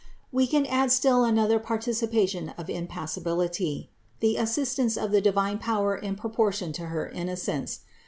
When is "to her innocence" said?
6.73-7.81